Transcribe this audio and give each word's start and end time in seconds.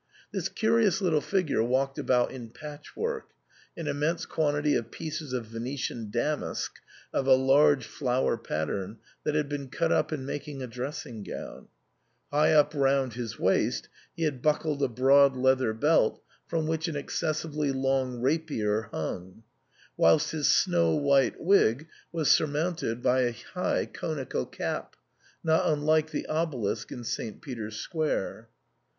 This 0.31 0.49
curious 0.49 0.99
little 0.99 1.21
figure 1.21 1.61
walked 1.61 1.99
about 1.99 2.31
in 2.31 2.49
patchwork— 2.49 3.29
an 3.77 3.85
immense 3.85 4.25
quantity 4.25 4.73
of 4.73 4.89
pieces 4.89 5.31
of 5.31 5.45
Venetian 5.45 6.09
damask 6.09 6.79
of 7.13 7.27
a 7.27 7.35
large 7.35 7.85
flower 7.85 8.35
pattern 8.35 8.97
that 9.23 9.35
had 9.35 9.47
been 9.47 9.69
cut 9.69 9.91
up 9.91 10.11
in 10.11 10.25
making 10.25 10.59
a 10.59 10.65
dressing 10.65 11.21
gown; 11.21 11.67
high 12.31 12.51
up 12.51 12.73
round 12.73 13.13
his 13.13 13.37
waist 13.37 13.89
he 14.15 14.23
had 14.23 14.41
buckled 14.41 14.81
a 14.81 14.87
broad 14.87 15.35
leather 15.37 15.71
belt, 15.71 16.19
from 16.47 16.65
which 16.65 16.87
an 16.87 16.95
excessively 16.95 17.71
long 17.71 18.21
rapier 18.21 18.87
hung; 18.91 19.43
whilst 19.97 20.31
his 20.31 20.47
snow 20.49 20.95
white 20.95 21.39
wig 21.39 21.87
was 22.11 22.31
sur 22.31 22.47
mounted 22.47 23.03
by 23.03 23.21
a 23.21 23.35
high 23.53 23.85
conical 23.85 24.47
cap, 24.47 24.95
not 25.43 25.61
unlike 25.67 26.09
the 26.09 26.25
obelisk 26.25 26.91
in 26.91 27.03
St. 27.03 27.39
Peter's 27.39 27.75
Square. 27.75 28.49